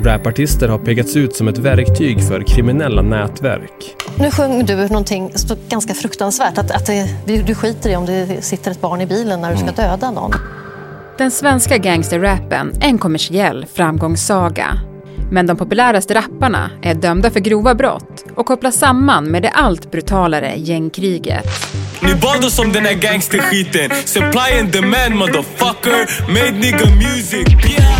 Rapartister 0.00 0.68
har 0.68 0.78
pekats 0.78 1.16
ut 1.16 1.36
som 1.36 1.48
ett 1.48 1.58
verktyg 1.58 2.24
för 2.28 2.42
kriminella 2.42 3.02
nätverk. 3.02 3.96
Nu 4.18 4.30
sjöng 4.30 4.66
du 4.66 4.76
någonting 4.76 5.32
ganska 5.68 5.94
fruktansvärt. 5.94 6.58
Att, 6.58 6.70
att 6.70 6.86
det, 6.86 7.42
du 7.46 7.54
skiter 7.54 7.90
i 7.90 7.96
om 7.96 8.06
det 8.06 8.44
sitter 8.44 8.70
ett 8.70 8.80
barn 8.80 9.00
i 9.00 9.06
bilen 9.06 9.40
när 9.40 9.52
du 9.52 9.58
ska 9.58 9.82
döda 9.82 10.10
någon. 10.10 10.32
Den 11.18 11.30
svenska 11.30 11.78
gangsterrappen 11.78 12.72
är 12.80 12.88
en 12.88 12.98
kommersiell 12.98 13.66
framgångssaga. 13.74 14.78
Men 15.30 15.46
de 15.46 15.56
populäraste 15.56 16.14
rapparna 16.14 16.70
är 16.82 16.94
dömda 16.94 17.30
för 17.30 17.40
grova 17.40 17.74
brott 17.74 18.24
och 18.34 18.46
kopplas 18.46 18.76
samman 18.76 19.24
med 19.24 19.42
det 19.42 19.50
allt 19.50 19.90
brutalare 19.90 20.54
gängkriget. 20.56 21.46
Ni 22.02 22.14
bad 22.14 22.44
oss 22.44 22.58
om 22.58 22.72
den 22.72 22.84
här 22.84 22.94
gangsterskiten 22.94 23.90
Supply 24.04 24.60
and 24.60 24.72
demand 24.72 25.14
motherfucker 25.14 26.28
Made 26.32 26.58
nigga 26.58 26.86
music 26.86 27.48
yeah. 27.48 27.97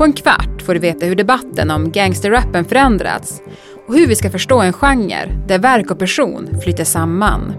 På 0.00 0.04
en 0.04 0.12
kvart 0.12 0.62
får 0.62 0.74
du 0.74 0.80
veta 0.80 1.06
hur 1.06 1.14
debatten 1.14 1.70
om 1.70 1.92
gangsterrappen 1.92 2.64
förändrats 2.64 3.42
och 3.86 3.94
hur 3.94 4.06
vi 4.06 4.16
ska 4.16 4.30
förstå 4.30 4.60
en 4.60 4.72
genre 4.72 5.28
där 5.48 5.58
verk 5.58 5.90
och 5.90 5.98
person 5.98 6.48
flyter 6.62 6.84
samman. 6.84 7.52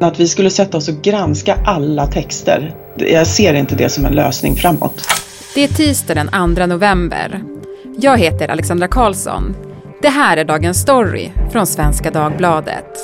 Att 0.00 0.20
vi 0.20 0.28
skulle 0.28 0.50
sätta 0.50 0.76
oss 0.76 0.88
och 0.88 1.02
granska 1.02 1.54
alla 1.64 2.06
texter, 2.06 2.74
jag 2.96 3.26
ser 3.26 3.54
inte 3.54 3.74
det 3.74 3.88
som 3.88 4.04
en 4.04 4.12
lösning 4.12 4.54
framåt. 4.54 5.06
Det 5.54 5.64
är 5.64 5.68
tisdag 5.68 6.14
den 6.14 6.56
2 6.56 6.66
november. 6.66 7.42
Jag 7.98 8.18
heter 8.18 8.48
Alexandra 8.48 8.88
Karlsson. 8.88 9.56
Det 10.02 10.08
här 10.08 10.36
är 10.36 10.44
dagens 10.44 10.80
story 10.80 11.30
från 11.52 11.66
Svenska 11.66 12.10
Dagbladet. 12.10 12.98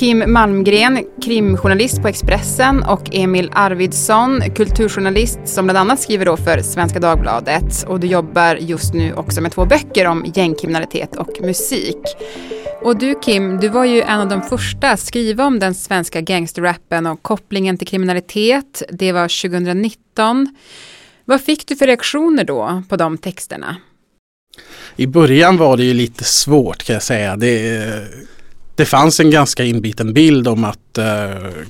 Kim 0.00 0.32
Malmgren, 0.32 1.04
krimjournalist 1.22 2.02
på 2.02 2.08
Expressen 2.08 2.82
och 2.82 3.14
Emil 3.14 3.50
Arvidsson, 3.52 4.40
kulturjournalist 4.56 5.38
som 5.44 5.66
bland 5.66 5.78
annat 5.78 6.00
skriver 6.00 6.24
då 6.24 6.36
för 6.36 6.62
Svenska 6.62 7.00
Dagbladet. 7.00 7.84
Och 7.88 8.00
du 8.00 8.06
jobbar 8.06 8.56
just 8.56 8.94
nu 8.94 9.14
också 9.14 9.40
med 9.40 9.52
två 9.52 9.64
böcker 9.64 10.06
om 10.06 10.32
gängkriminalitet 10.34 11.16
och 11.16 11.40
musik. 11.40 11.98
Och 12.82 12.98
du 12.98 13.14
Kim, 13.22 13.60
du 13.60 13.68
var 13.68 13.84
ju 13.84 14.02
en 14.02 14.20
av 14.20 14.28
de 14.28 14.42
första 14.42 14.90
att 14.90 15.00
skriva 15.00 15.46
om 15.46 15.58
den 15.58 15.74
svenska 15.74 16.20
gangsterrappen 16.20 17.06
och 17.06 17.22
kopplingen 17.22 17.78
till 17.78 17.86
kriminalitet. 17.86 18.82
Det 18.90 19.12
var 19.12 19.50
2019. 19.50 20.56
Vad 21.24 21.40
fick 21.40 21.66
du 21.66 21.76
för 21.76 21.86
reaktioner 21.86 22.44
då 22.44 22.82
på 22.88 22.96
de 22.96 23.18
texterna? 23.18 23.76
I 24.96 25.06
början 25.06 25.56
var 25.56 25.76
det 25.76 25.84
ju 25.84 25.94
lite 25.94 26.24
svårt 26.24 26.82
kan 26.82 26.94
jag 26.94 27.02
säga. 27.02 27.36
Det, 27.36 27.80
det 28.80 28.86
fanns 28.86 29.20
en 29.20 29.30
ganska 29.30 29.64
inbiten 29.64 30.12
bild 30.12 30.48
om 30.48 30.64
att 30.64 30.98
eh, 30.98 31.04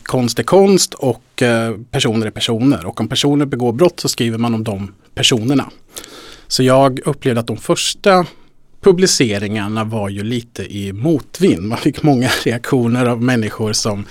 konst 0.03 0.39
är 0.39 0.43
konst 0.43 0.95
och 0.95 1.43
eh, 1.43 1.75
personer 1.91 2.27
är 2.27 2.31
personer. 2.31 2.87
Och 2.87 3.01
om 3.01 3.09
personer 3.09 3.47
begår 3.47 3.73
brott 3.73 4.01
så 4.01 4.09
skriver 4.09 4.39
man 4.39 4.55
om 4.55 4.65
de 4.65 4.95
personerna. 5.15 5.71
Så 6.49 6.63
jag 6.63 7.01
upplevde 7.05 7.41
att 7.41 7.47
de 7.47 7.57
första 7.57 8.27
publiceringarna 8.81 9.85
var 9.85 10.09
ju 10.09 10.23
lite 10.23 10.77
i 10.77 10.93
motvind. 10.93 11.63
Man 11.63 11.79
fick 11.79 12.03
många 12.03 12.29
reaktioner 12.45 13.07
av 13.07 13.23
människor 13.23 13.73
som 13.73 14.05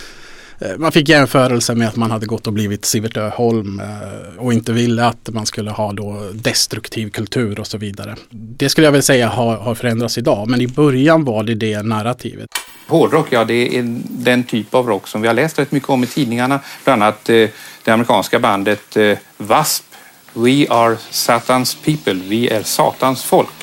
Eh, 0.61 0.77
man 0.77 0.91
fick 0.91 1.09
jämförelse 1.09 1.75
med 1.75 1.87
att 1.87 1.95
man 1.95 2.11
hade 2.11 2.25
gått 2.25 2.47
och 2.47 2.53
blivit 2.53 2.85
Sivert 2.85 3.17
Öholm 3.17 3.79
eh, 3.79 4.39
och 4.43 4.53
inte 4.53 4.71
ville 4.71 5.05
att 5.05 5.29
man 5.29 5.45
skulle 5.45 5.71
ha 5.71 5.93
då 5.93 6.29
destruktiv 6.33 7.09
kultur 7.09 7.59
och 7.59 7.67
så 7.67 7.77
vidare. 7.77 8.15
Det 8.29 8.69
skulle 8.69 8.87
jag 8.87 8.91
väl 8.91 9.03
säga 9.03 9.27
har, 9.27 9.57
har 9.57 9.75
förändrats 9.75 10.17
idag, 10.17 10.47
men 10.47 10.61
i 10.61 10.67
början 10.67 11.23
var 11.23 11.43
det 11.43 11.55
det 11.55 11.81
narrativet. 11.81 12.49
Hårdrock, 12.87 13.27
ja 13.29 13.45
det 13.45 13.77
är 13.77 13.83
den 14.03 14.43
typ 14.43 14.73
av 14.73 14.87
rock 14.87 15.07
som 15.07 15.21
vi 15.21 15.27
har 15.27 15.35
läst 15.35 15.59
rätt 15.59 15.71
mycket 15.71 15.89
om 15.89 16.03
i 16.03 16.07
tidningarna. 16.07 16.59
Bland 16.83 17.03
annat 17.03 17.29
eh, 17.29 17.49
det 17.83 17.91
amerikanska 17.91 18.39
bandet 18.39 18.97
eh, 18.97 19.17
W.A.S.P. 19.37 19.85
We 20.33 20.65
are 20.69 20.97
Satans 21.09 21.75
people, 21.75 22.13
vi 22.13 22.47
är 22.47 22.63
Satans 22.63 23.23
folk. 23.23 23.58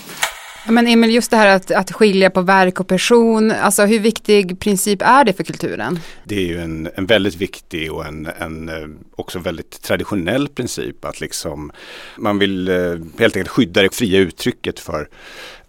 Men 0.68 0.86
Emil, 0.86 1.10
just 1.10 1.30
det 1.30 1.36
här 1.36 1.56
att, 1.56 1.70
att 1.70 1.92
skilja 1.92 2.30
på 2.30 2.40
verk 2.40 2.80
och 2.80 2.88
person, 2.88 3.50
alltså 3.50 3.84
hur 3.84 3.98
viktig 3.98 4.60
princip 4.60 5.02
är 5.02 5.24
det 5.24 5.32
för 5.32 5.44
kulturen? 5.44 5.98
Det 6.24 6.36
är 6.36 6.46
ju 6.46 6.60
en, 6.60 6.88
en 6.94 7.06
väldigt 7.06 7.34
viktig 7.34 7.92
och 7.92 8.06
en, 8.06 8.28
en 8.38 8.68
eh, 8.68 8.74
också 9.16 9.38
väldigt 9.38 9.82
traditionell 9.82 10.48
princip 10.48 11.04
att 11.04 11.20
liksom 11.20 11.72
man 12.18 12.38
vill 12.38 12.68
eh, 12.68 12.74
helt 13.18 13.36
enkelt 13.36 13.48
skydda 13.48 13.82
det 13.82 13.94
fria 13.94 14.18
uttrycket 14.18 14.80
för 14.80 15.08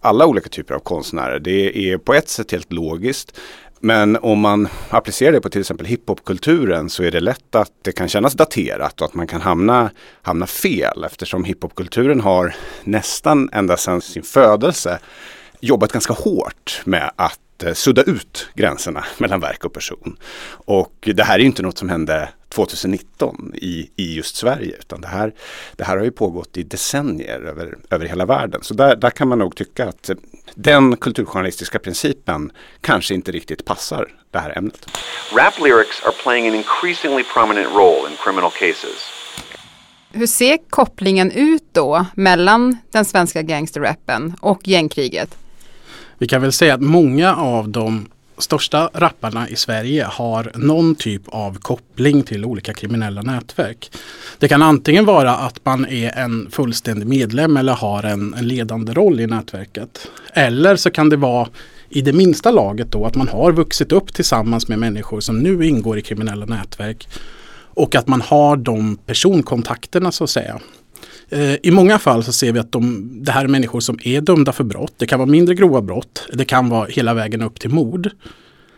alla 0.00 0.26
olika 0.26 0.48
typer 0.48 0.74
av 0.74 0.78
konstnärer. 0.78 1.38
Det 1.38 1.90
är 1.90 1.98
på 1.98 2.14
ett 2.14 2.28
sätt 2.28 2.52
helt 2.52 2.72
logiskt. 2.72 3.38
Men 3.80 4.16
om 4.16 4.40
man 4.40 4.68
applicerar 4.90 5.32
det 5.32 5.40
på 5.40 5.48
till 5.48 5.60
exempel 5.60 5.86
hiphopkulturen 5.86 6.90
så 6.90 7.02
är 7.02 7.10
det 7.10 7.20
lätt 7.20 7.54
att 7.54 7.72
det 7.82 7.92
kan 7.92 8.08
kännas 8.08 8.34
daterat 8.34 9.00
och 9.00 9.06
att 9.06 9.14
man 9.14 9.26
kan 9.26 9.40
hamna, 9.40 9.90
hamna 10.22 10.46
fel 10.46 11.04
eftersom 11.04 11.44
hiphopkulturen 11.44 12.20
har 12.20 12.54
nästan 12.84 13.50
ända 13.52 13.76
sedan 13.76 14.00
sin 14.00 14.22
födelse 14.22 14.98
jobbat 15.60 15.92
ganska 15.92 16.12
hårt 16.12 16.82
med 16.84 17.10
att 17.16 17.40
eh, 17.62 17.74
sudda 17.74 18.02
ut 18.02 18.48
gränserna 18.54 19.04
mellan 19.18 19.40
verk 19.40 19.64
och 19.64 19.72
person. 19.72 20.16
Och 20.50 21.08
det 21.14 21.22
här 21.22 21.38
är 21.38 21.42
inte 21.42 21.62
något 21.62 21.78
som 21.78 21.88
hände 21.88 22.28
2019 22.48 23.52
i, 23.54 23.90
i 23.96 24.14
just 24.14 24.36
Sverige. 24.36 24.76
Utan 24.78 25.00
det 25.00 25.08
här, 25.08 25.32
det 25.76 25.84
här 25.84 25.96
har 25.96 26.04
ju 26.04 26.10
pågått 26.10 26.56
i 26.56 26.62
decennier 26.62 27.40
över, 27.40 27.78
över 27.90 28.06
hela 28.06 28.26
världen. 28.26 28.62
Så 28.62 28.74
där, 28.74 28.96
där 28.96 29.10
kan 29.10 29.28
man 29.28 29.38
nog 29.38 29.56
tycka 29.56 29.88
att 29.88 30.10
den 30.54 30.96
kulturjournalistiska 30.96 31.78
principen 31.78 32.52
kanske 32.80 33.14
inte 33.14 33.32
riktigt 33.32 33.64
passar 33.64 34.08
det 34.30 34.38
här 34.38 34.58
ämnet. 34.58 34.86
Rap 35.32 35.60
lyrics 35.60 36.02
are 36.04 36.14
playing 36.22 36.48
an 36.48 36.54
increasingly 36.54 37.24
prominent 37.34 37.68
role 37.74 38.10
in 38.10 38.16
criminal 38.24 38.50
cases. 38.50 39.18
Hur 40.12 40.26
ser 40.26 40.58
kopplingen 40.70 41.30
ut 41.30 41.64
då 41.72 42.06
mellan 42.14 42.76
den 42.90 43.04
svenska 43.04 43.42
gangsterrappen 43.42 44.34
och 44.40 44.68
gängkriget? 44.68 45.36
Vi 46.18 46.26
kan 46.26 46.42
väl 46.42 46.52
säga 46.52 46.74
att 46.74 46.80
många 46.80 47.36
av 47.36 47.68
de 47.68 48.06
största 48.38 48.90
rapparna 48.94 49.48
i 49.48 49.56
Sverige 49.56 50.04
har 50.04 50.52
någon 50.54 50.94
typ 50.94 51.22
av 51.26 51.58
koppling 51.58 52.22
till 52.22 52.44
olika 52.44 52.74
kriminella 52.74 53.22
nätverk. 53.22 53.90
Det 54.38 54.48
kan 54.48 54.62
antingen 54.62 55.04
vara 55.04 55.36
att 55.36 55.64
man 55.64 55.86
är 55.86 56.18
en 56.18 56.50
fullständig 56.50 57.06
medlem 57.06 57.56
eller 57.56 57.72
har 57.72 58.02
en, 58.02 58.34
en 58.34 58.48
ledande 58.48 58.92
roll 58.92 59.20
i 59.20 59.26
nätverket. 59.26 60.08
Eller 60.32 60.76
så 60.76 60.90
kan 60.90 61.08
det 61.08 61.16
vara 61.16 61.48
i 61.88 62.02
det 62.02 62.12
minsta 62.12 62.50
laget 62.50 62.92
då 62.92 63.06
att 63.06 63.14
man 63.14 63.28
har 63.28 63.52
vuxit 63.52 63.92
upp 63.92 64.14
tillsammans 64.14 64.68
med 64.68 64.78
människor 64.78 65.20
som 65.20 65.38
nu 65.38 65.66
ingår 65.66 65.98
i 65.98 66.02
kriminella 66.02 66.46
nätverk. 66.46 67.08
Och 67.74 67.94
att 67.94 68.06
man 68.06 68.20
har 68.20 68.56
de 68.56 68.96
personkontakterna 68.96 70.12
så 70.12 70.24
att 70.24 70.30
säga. 70.30 70.60
Eh, 71.30 71.54
I 71.62 71.70
många 71.70 71.98
fall 71.98 72.24
så 72.24 72.32
ser 72.32 72.52
vi 72.52 72.58
att 72.58 72.72
de, 72.72 73.10
det 73.24 73.32
här 73.32 73.44
är 73.44 73.48
människor 73.48 73.80
som 73.80 73.98
är 74.04 74.20
dömda 74.20 74.52
för 74.52 74.64
brott. 74.64 74.94
Det 74.96 75.06
kan 75.06 75.18
vara 75.18 75.30
mindre 75.30 75.54
grova 75.54 75.82
brott. 75.82 76.26
Det 76.32 76.44
kan 76.44 76.68
vara 76.68 76.86
hela 76.86 77.14
vägen 77.14 77.42
upp 77.42 77.60
till 77.60 77.70
mord. 77.70 78.10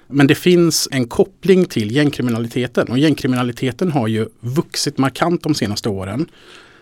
Men 0.07 0.27
det 0.27 0.35
finns 0.35 0.89
en 0.91 1.07
koppling 1.07 1.65
till 1.65 1.91
gängkriminaliteten 1.91 2.89
och 2.89 2.99
gängkriminaliteten 2.99 3.93
har 3.93 4.09
ju 4.09 4.27
vuxit 4.41 4.99
markant 4.99 5.43
de 5.43 5.55
senaste 5.55 5.89
åren. 5.89 6.27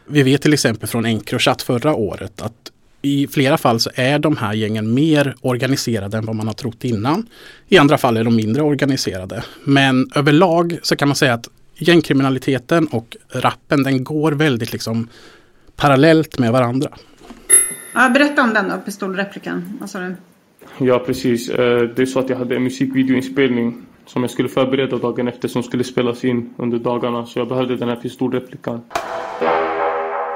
Vi 0.07 0.23
vet 0.23 0.43
till 0.43 0.53
exempel 0.53 0.89
från 0.89 1.07
Encrochat 1.07 1.63
förra 1.63 1.95
året 1.95 2.43
att 2.43 2.73
i 3.03 3.27
flera 3.27 3.59
fall 3.59 3.81
så 3.81 3.91
är 3.95 4.19
de 4.19 4.37
här 4.37 4.55
gängen 4.55 4.95
mer 4.95 5.35
organiserade 5.41 6.19
än 6.19 6.27
vad 6.27 6.37
man 6.37 6.47
har 6.47 6.55
trott 6.55 6.85
innan. 6.85 7.27
I 7.69 7.79
andra 7.79 7.99
fall 7.99 8.17
är 8.17 8.25
de 8.25 8.37
mindre 8.37 8.63
organiserade. 8.63 9.45
Men 9.65 10.11
överlag 10.15 10.79
så 10.83 10.97
kan 10.97 11.09
man 11.09 11.17
säga 11.17 11.35
att 11.35 11.49
gängkriminaliteten 11.79 12.87
och 12.87 13.17
rappen 13.29 13.83
den 13.83 14.05
går 14.05 14.33
väldigt 14.33 14.73
liksom 14.73 15.09
parallellt 15.79 16.39
med 16.39 16.53
varandra. 16.53 16.91
Ja, 17.95 18.09
berätta 18.09 18.43
om 18.43 18.55
den 18.55 18.69
då, 18.69 18.77
pistolreplikan. 18.85 19.79
Vad 19.81 19.91
sa 19.91 19.99
du? 19.99 20.15
Ja, 20.79 20.99
precis. 20.99 21.49
Eh, 21.49 21.81
det 21.81 22.03
är 22.03 22.07
så 22.07 22.19
att 22.19 22.29
jag 22.29 22.37
hade 22.37 22.57
en 22.57 22.63
musikvideoinspelning 22.63 23.83
som 24.07 24.23
jag 24.23 24.31
skulle 24.31 24.49
förbereda 24.49 24.97
dagen 24.97 25.29
efter 25.29 25.49
som 25.49 25.63
skulle 25.63 25.85
spelas 25.85 26.25
in 26.25 26.55
under 26.57 26.79
dagarna. 26.79 27.27
Så 27.27 27.39
jag 27.39 27.49
behövde 27.49 27.77
den 27.77 27.89
här 27.89 27.97
pistolreplikan. 27.97 28.81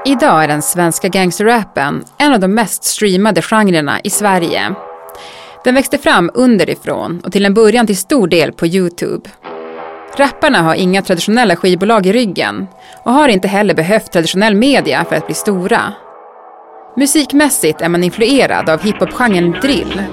Idag 0.05 0.43
är 0.43 0.47
den 0.47 0.61
svenska 0.61 1.07
gangsterrappen 1.07 2.03
en 2.17 2.33
av 2.33 2.39
de 2.39 2.47
mest 2.47 2.83
streamade 2.83 3.41
genrerna 3.41 3.99
i 4.03 4.09
Sverige. 4.09 4.75
Den 5.63 5.75
växte 5.75 5.97
fram 5.97 6.31
underifrån 6.33 7.21
och 7.25 7.31
till 7.31 7.45
en 7.45 7.53
början 7.53 7.87
till 7.87 7.97
stor 7.97 8.27
del 8.27 8.51
på 8.51 8.67
Youtube. 8.67 9.29
Rapparna 10.17 10.61
har 10.61 10.75
inga 10.75 11.01
traditionella 11.01 11.55
skivbolag 11.55 12.05
i 12.05 12.13
ryggen 12.13 12.67
och 13.03 13.13
har 13.13 13.27
inte 13.27 13.47
heller 13.47 13.73
behövt 13.73 14.11
traditionell 14.11 14.55
media 14.55 15.05
för 15.09 15.15
att 15.15 15.25
bli 15.25 15.35
stora. 15.35 15.93
Musikmässigt 16.97 17.81
är 17.81 17.89
man 17.89 18.03
influerad 18.03 18.69
av 18.69 18.81
hiphop-genren 18.81 19.51
drill 19.51 20.03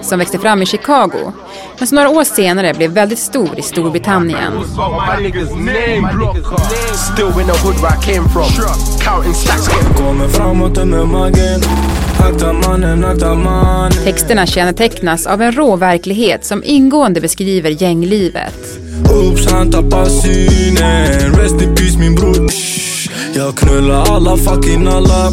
som 0.00 0.18
växte 0.18 0.38
fram 0.38 0.62
i 0.62 0.66
Chicago 0.66 1.32
men 1.78 1.86
som 1.86 1.96
några 1.96 2.08
år 2.08 2.24
senare 2.24 2.74
blev 2.74 2.90
väldigt 2.90 3.18
stor 3.18 3.58
i 3.58 3.62
Storbritannien. 3.62 4.52
Texterna 14.04 14.46
kännetecknas 14.46 15.26
av 15.26 15.42
en 15.42 15.52
rå 15.52 15.76
verklighet 15.76 16.44
som 16.44 16.64
ingående 16.64 17.20
beskriver 17.20 17.70
gänglivet. 17.70 18.78
Oops, 19.14 19.52
han 19.52 19.70
tappar 19.70 20.04
synen 20.04 21.36
Rest 21.36 21.62
in 21.62 21.74
peace 21.74 21.98
min 21.98 22.14
bror 22.14 22.48
Jag 23.34 23.56
knullar 23.56 24.14
alla 24.14 24.36
fucking 24.36 24.86
alla 24.86 25.30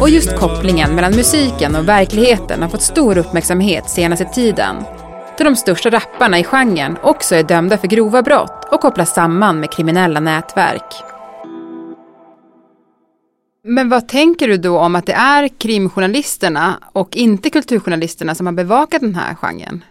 Och 0.00 0.10
just 0.10 0.36
kopplingen 0.36 0.94
mellan 0.94 1.16
musiken 1.16 1.76
och 1.76 1.88
verkligheten 1.88 2.62
har 2.62 2.68
fått 2.68 2.82
stor 2.82 3.18
uppmärksamhet 3.18 3.90
senaste 3.90 4.24
tiden. 4.24 4.76
Då 5.38 5.44
de 5.44 5.56
största 5.56 5.90
rapparna 5.90 6.38
i 6.38 6.44
genren 6.44 6.96
också 7.02 7.34
är 7.34 7.42
dömda 7.42 7.78
för 7.78 7.88
grova 7.88 8.22
brott 8.22 8.68
och 8.72 8.80
kopplas 8.80 9.14
samman 9.14 9.60
med 9.60 9.72
kriminella 9.72 10.20
nätverk. 10.20 11.17
Men 13.68 13.88
vad 13.88 14.08
tänker 14.08 14.48
du 14.48 14.56
då 14.56 14.78
om 14.78 14.96
att 14.96 15.06
det 15.06 15.12
är 15.12 15.48
krimjournalisterna 15.48 16.78
och 16.92 17.16
inte 17.16 17.50
kulturjournalisterna 17.50 18.34
som 18.34 18.46
har 18.46 18.52
bevakat 18.52 19.00
den 19.00 19.14
här 19.14 19.34
genren? 19.34 19.84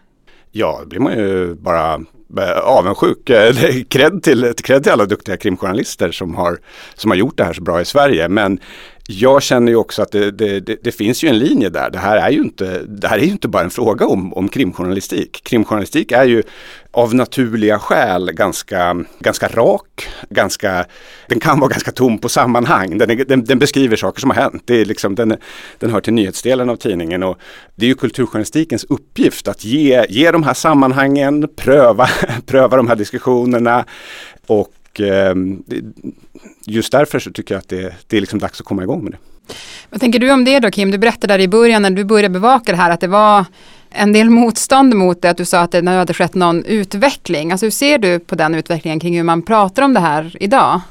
Ja, 0.52 0.80
då 0.82 0.88
blir 0.88 1.00
man 1.00 1.14
ju 1.14 1.56
bara 1.56 1.94
eh, 2.38 2.58
avundsjuk. 2.64 3.30
Eh, 3.30 3.56
Kredd 3.90 4.24
till, 4.24 4.54
till 4.56 4.92
alla 4.92 5.06
duktiga 5.06 5.38
krimjournalister 5.38 6.12
som 6.12 6.36
har, 6.36 6.58
som 6.96 7.12
har 7.12 7.16
gjort 7.18 7.38
det 7.38 7.44
här 7.44 7.54
så 7.54 7.62
bra 7.62 7.82
i 7.82 7.86
Sverige. 7.86 8.30
Men 8.30 8.60
jag 9.10 9.44
känner 9.44 9.72
ju 9.72 9.76
också 9.76 10.02
att 10.02 10.12
det, 10.12 10.32
det, 10.32 10.60
det, 10.60 10.78
det, 10.84 10.92
finns 10.92 11.24
ju 11.24 11.30
en 11.30 11.40
linje 11.40 11.70
där. 11.70 11.90
Det 11.90 11.98
här 11.98 12.18
är 12.18 12.30
ju 12.30 12.40
inte, 12.40 12.82
det 12.88 13.08
här 13.08 13.18
är 13.18 13.24
ju 13.24 13.32
inte 13.32 13.48
bara 13.48 13.64
en 13.64 13.70
fråga 13.70 14.06
om, 14.08 14.34
om 14.34 14.50
krimjournalistik. 14.50 15.44
Krimjournalistik 15.44 16.12
är 16.12 16.24
ju 16.24 16.44
av 16.92 17.16
naturliga 17.16 17.80
skäl 17.80 18.32
ganska, 18.32 18.96
ganska 19.20 19.48
rak, 19.48 20.10
ganska, 20.30 20.86
den 21.28 21.40
kan 21.40 21.60
vara 21.60 21.70
ganska 21.70 21.92
tom 21.92 22.18
på 22.18 22.30
sammanhang. 22.30 22.98
Den, 22.98 23.10
är, 23.10 23.26
den, 23.26 23.44
den 23.44 23.60
beskriver 23.60 23.96
saker 23.96 24.22
som 24.22 24.30
har 24.30 24.38
hänt. 24.42 24.64
Det 24.66 24.82
är 24.82 24.86
liksom, 24.86 25.16
den, 25.16 25.38
den 25.80 25.90
hör 25.90 26.02
till 26.02 26.14
nyhetsdelen 26.14 26.70
av 26.70 26.76
tidningen 26.76 27.24
och 27.24 27.38
det 27.76 27.86
är 27.86 27.90
ju 27.90 27.96
kulturjournalistikens 27.96 28.84
uppgift 28.84 29.48
att 29.48 29.66
ge, 29.66 30.06
ge 30.10 30.32
de 30.32 30.44
här 30.44 30.54
sammanhangen, 30.54 31.48
pröva, 31.56 32.10
pröva 32.46 32.78
de 32.78 32.88
här 32.88 32.96
diskussionerna 32.96 33.86
och 34.48 34.72
eh, 35.00 35.36
just 36.66 36.92
därför 36.92 37.20
så 37.20 37.32
tycker 37.32 37.56
jag 37.56 37.60
att 37.60 37.70
det, 37.70 37.96
det 38.08 38.18
är 38.18 38.22
liksom 38.22 38.40
dags 38.40 38.60
att 38.60 38.66
komma 38.66 38.84
igång 38.84 39.04
med 39.04 39.12
det. 39.12 39.18
Vad 39.90 40.02
tänker 40.02 40.20
du 40.20 40.32
om 40.32 40.46
det 40.46 40.60
då 40.60 40.72
Kim? 40.72 40.92
Du 40.92 40.98
berättade 40.98 41.34
där 41.34 41.40
i 41.40 41.48
början 41.48 41.82
när 41.82 41.90
du 41.90 42.04
började 42.04 42.30
bevaka 42.30 42.72
det 42.72 42.78
här 42.78 42.92
att 42.92 43.00
det 43.00 43.08
var 43.08 43.46
en 43.90 44.14
del 44.14 44.30
motstånd 44.30 44.96
mot 44.96 45.22
det, 45.22 45.30
att 45.30 45.38
du 45.38 45.46
sa 45.46 45.60
att 45.60 45.72
det 45.72 45.90
hade 45.90 46.14
skett 46.14 46.36
någon 46.36 46.66
utveckling. 46.66 47.52
Alltså 47.52 47.66
hur 47.66 47.72
ser 47.72 47.98
du 47.98 48.20
på 48.20 48.36
den 48.36 48.56
utvecklingen 48.56 49.00
kring 49.00 49.18
hur 49.18 49.24
man 49.24 49.42
pratar 49.42 49.84
om 49.84 49.94
det 49.94 50.00
här 50.00 50.38
idag? 50.40 50.82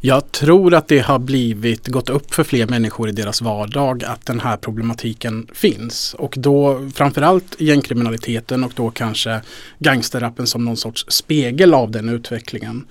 Jag 0.00 0.32
tror 0.32 0.74
att 0.74 0.88
det 0.88 0.98
har 0.98 1.18
blivit, 1.18 1.88
gått 1.88 2.10
upp 2.10 2.34
för 2.34 2.44
fler 2.44 2.66
människor 2.66 3.08
i 3.08 3.12
deras 3.12 3.42
vardag 3.42 4.04
att 4.04 4.26
den 4.26 4.40
här 4.40 4.56
problematiken 4.56 5.46
finns. 5.52 6.14
Och 6.18 6.34
då 6.38 6.88
framförallt 6.94 7.60
gängkriminaliteten 7.60 8.64
och 8.64 8.72
då 8.74 8.90
kanske 8.90 9.40
gangsterrappen 9.78 10.46
som 10.46 10.64
någon 10.64 10.76
sorts 10.76 11.06
spegel 11.08 11.74
av 11.74 11.90
den 11.90 12.08
utvecklingen. 12.08 12.86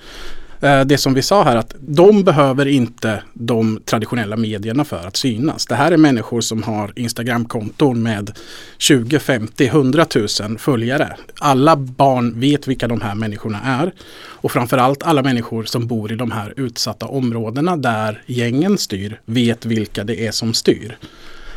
Eh, 0.65 0.85
det 0.85 0.97
som 0.97 1.13
vi 1.13 1.21
sa 1.21 1.44
här 1.44 1.56
att 1.56 1.75
de 1.79 2.23
behöver 2.23 2.65
inte 2.65 3.23
de 3.33 3.81
traditionella 3.85 4.38
medierna 4.38 4.85
för 4.85 5.07
att 5.07 5.17
synas. 5.17 5.65
Det 5.65 5.75
här 5.75 5.91
är 5.91 5.97
människor 5.97 6.41
som 6.41 6.63
har 6.63 6.91
Instagramkonton 6.95 8.03
med 8.03 8.31
20, 8.77 9.19
50, 9.19 9.65
100 9.65 10.06
000 10.41 10.57
följare. 10.57 11.15
Alla 11.39 11.75
barn 11.75 12.39
vet 12.39 12.67
vilka 12.67 12.88
de 12.88 13.01
här 13.01 13.15
människorna 13.15 13.59
är. 13.63 13.94
Och 14.17 14.51
framförallt 14.51 15.03
alla 15.03 15.23
människor 15.23 15.63
som 15.63 15.88
bor 15.88 16.12
i 16.12 16.15
de 16.15 16.31
här 16.31 16.53
utsatta 16.57 17.06
områdena 17.06 17.77
där 17.77 18.23
gängen 18.25 18.77
styr 18.77 19.19
vet 19.25 19.65
vilka 19.65 20.03
det 20.03 20.27
är 20.27 20.31
som 20.31 20.53
styr. 20.53 20.97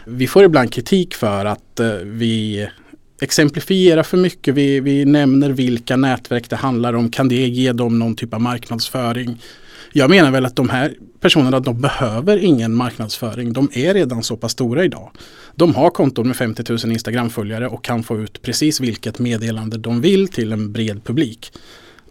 Vi 0.06 0.26
får 0.26 0.44
ibland 0.44 0.72
kritik 0.72 1.14
för 1.14 1.44
att 1.44 1.80
eh, 1.80 1.88
vi 2.04 2.68
exemplifiera 3.20 4.04
för 4.04 4.16
mycket. 4.16 4.54
Vi, 4.54 4.80
vi 4.80 5.04
nämner 5.04 5.50
vilka 5.50 5.96
nätverk 5.96 6.50
det 6.50 6.56
handlar 6.56 6.92
om. 6.92 7.10
Kan 7.10 7.28
det 7.28 7.48
ge 7.48 7.72
dem 7.72 7.98
någon 7.98 8.16
typ 8.16 8.34
av 8.34 8.40
marknadsföring? 8.40 9.42
Jag 9.92 10.10
menar 10.10 10.30
väl 10.30 10.46
att 10.46 10.56
de 10.56 10.68
här 10.68 10.94
personerna 11.20 11.60
de 11.60 11.80
behöver 11.80 12.36
ingen 12.36 12.74
marknadsföring. 12.74 13.52
De 13.52 13.70
är 13.72 13.94
redan 13.94 14.22
så 14.22 14.36
pass 14.36 14.52
stora 14.52 14.84
idag. 14.84 15.10
De 15.54 15.74
har 15.74 15.90
konton 15.90 16.26
med 16.26 16.36
50 16.36 16.64
000 16.68 16.78
Instagram-följare 16.92 17.68
och 17.68 17.84
kan 17.84 18.02
få 18.02 18.18
ut 18.18 18.42
precis 18.42 18.80
vilket 18.80 19.18
meddelande 19.18 19.78
de 19.78 20.00
vill 20.00 20.28
till 20.28 20.52
en 20.52 20.72
bred 20.72 21.04
publik. 21.04 21.52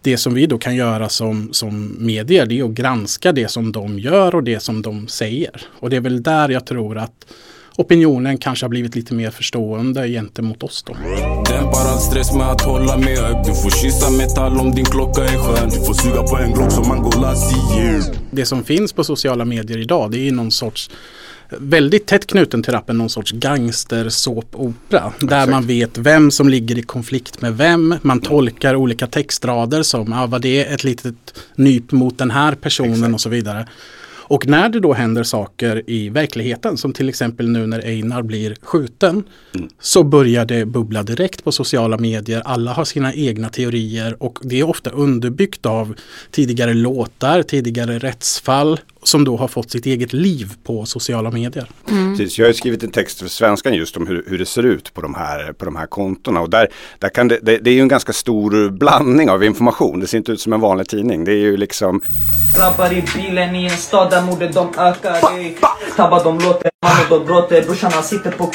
Det 0.02 0.16
som 0.16 0.34
vi 0.34 0.46
då 0.46 0.58
kan 0.58 0.76
göra 0.76 1.08
som, 1.08 1.52
som 1.52 1.96
medier 1.98 2.46
det 2.46 2.58
är 2.58 2.64
att 2.64 2.70
granska 2.70 3.32
det 3.32 3.48
som 3.48 3.72
de 3.72 3.98
gör 3.98 4.34
och 4.34 4.44
det 4.44 4.60
som 4.60 4.82
de 4.82 5.08
säger. 5.08 5.62
Och 5.78 5.90
det 5.90 5.96
är 5.96 6.00
väl 6.00 6.22
där 6.22 6.48
jag 6.48 6.66
tror 6.66 6.98
att 6.98 7.26
opinionen 7.78 8.38
kanske 8.38 8.64
har 8.64 8.70
blivit 8.70 8.94
lite 8.94 9.14
mer 9.14 9.30
förstående 9.30 10.08
gentemot 10.08 10.62
oss 10.62 10.82
då. 10.82 10.92
Dämpar 11.48 11.92
all 11.92 11.98
stress 11.98 12.32
med 12.32 12.50
att 12.50 12.60
hålla 12.60 12.96
mig 12.96 13.16
upp 13.16 13.44
Du 13.44 13.54
får 13.54 13.70
kyssa 13.82 14.10
metall 14.10 14.60
om 14.60 14.74
din 14.74 14.84
klocka 14.84 15.22
är 15.22 15.38
skön 15.38 15.68
Du 15.68 15.86
får 15.86 15.94
suga 15.94 16.22
på 16.22 16.36
en 16.36 16.52
glock 16.52 16.72
som 16.72 16.90
Angolas. 16.90 17.52
Det 18.30 18.46
som 18.46 18.64
finns 18.64 18.92
på 18.92 19.04
sociala 19.04 19.44
medier 19.44 19.78
idag 19.78 20.10
det 20.10 20.28
är 20.28 20.32
någon 20.32 20.50
sorts 20.50 20.90
väldigt 21.50 22.06
tätt 22.06 22.26
knuten 22.26 22.62
till 22.62 22.72
rappen 22.72 22.98
någon 22.98 23.10
sorts 23.10 23.32
gangstersåpopera. 23.32 25.12
Där 25.20 25.46
man 25.46 25.66
vet 25.66 25.98
vem 25.98 26.30
som 26.30 26.48
ligger 26.48 26.78
i 26.78 26.82
konflikt 26.82 27.40
med 27.40 27.56
vem. 27.56 27.94
Man 28.02 28.20
tolkar 28.20 28.74
olika 28.76 29.06
textrader 29.06 29.82
som, 29.82 30.12
ja 30.12 30.26
vad 30.26 30.42
det 30.42 30.64
är 30.64 30.74
ett 30.74 30.84
litet 30.84 31.14
nyp 31.54 31.92
mot 31.92 32.18
den 32.18 32.30
här 32.30 32.54
personen 32.54 32.92
Exakt. 32.92 33.14
och 33.14 33.20
så 33.20 33.28
vidare. 33.28 33.66
Och 34.28 34.46
när 34.46 34.68
det 34.68 34.80
då 34.80 34.92
händer 34.92 35.22
saker 35.22 35.82
i 35.86 36.08
verkligheten, 36.08 36.76
som 36.76 36.92
till 36.92 37.08
exempel 37.08 37.48
nu 37.48 37.66
när 37.66 37.86
Einar 37.86 38.22
blir 38.22 38.56
skjuten, 38.62 39.24
mm. 39.54 39.68
så 39.80 40.02
börjar 40.02 40.44
det 40.44 40.64
bubbla 40.64 41.02
direkt 41.02 41.44
på 41.44 41.52
sociala 41.52 41.98
medier. 41.98 42.42
Alla 42.44 42.72
har 42.72 42.84
sina 42.84 43.14
egna 43.14 43.48
teorier 43.48 44.22
och 44.22 44.38
det 44.42 44.60
är 44.60 44.68
ofta 44.68 44.90
underbyggt 44.90 45.66
av 45.66 45.94
tidigare 46.30 46.74
låtar, 46.74 47.42
tidigare 47.42 47.98
rättsfall 47.98 48.80
som 49.08 49.24
då 49.24 49.36
har 49.36 49.48
fått 49.48 49.70
sitt 49.70 49.86
eget 49.86 50.12
liv 50.12 50.52
på 50.64 50.86
sociala 50.86 51.30
medier. 51.30 51.70
Mm. 51.88 52.16
Precis, 52.16 52.38
jag 52.38 52.46
har 52.46 52.52
skrivit 52.52 52.82
en 52.82 52.90
text 52.90 53.20
för 53.20 53.28
Svenskan 53.28 53.74
just 53.74 53.96
om 53.96 54.06
hur, 54.06 54.24
hur 54.26 54.38
det 54.38 54.46
ser 54.46 54.62
ut 54.62 54.94
på 54.94 55.00
de 55.00 55.14
här, 55.14 55.52
på 55.52 55.64
de 55.64 55.76
här 55.76 55.86
kontona. 55.86 56.40
Och 56.40 56.50
där, 56.50 56.68
där 56.98 57.08
kan 57.08 57.28
det, 57.28 57.38
det, 57.42 57.58
det 57.58 57.70
är 57.70 57.74
ju 57.74 57.80
en 57.80 57.88
ganska 57.88 58.12
stor 58.12 58.70
blandning 58.70 59.30
av 59.30 59.44
information. 59.44 60.00
Det 60.00 60.06
ser 60.06 60.18
inte 60.18 60.32
ut 60.32 60.40
som 60.40 60.52
en 60.52 60.60
vanlig 60.60 60.88
tidning. 60.88 61.24
Det 61.24 61.32
är 61.32 61.36
ju 61.36 61.56
liksom 61.56 62.00
Grabbar 62.56 62.92
i 62.92 63.04
bilen 63.16 63.56
i 63.56 63.64
en 63.64 63.70
stad 63.70 64.10
där 64.10 64.22
mordet 64.22 64.54
de 64.54 64.68
ökar 64.78 65.20
Tabbar 65.96 66.24
de 66.24 66.38
låter, 66.38 66.70
Brorsan 67.66 67.92
han 67.92 68.02
sitter 68.02 68.30
på 68.30 68.50